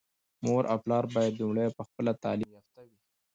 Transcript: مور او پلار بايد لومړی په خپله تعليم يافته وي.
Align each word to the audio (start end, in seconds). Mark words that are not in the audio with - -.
مور 0.45 0.63
او 0.71 0.77
پلار 0.83 1.03
بايد 1.13 1.33
لومړی 1.41 1.67
په 1.77 1.83
خپله 1.89 2.11
تعليم 2.23 2.49
يافته 2.57 2.79
وي. 2.87 2.97